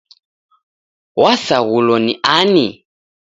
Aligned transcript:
W'asaghulo 1.21 1.95
ni 2.05 2.13
ani? 2.37 2.67